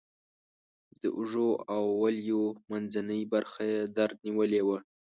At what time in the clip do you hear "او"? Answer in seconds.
1.73-1.83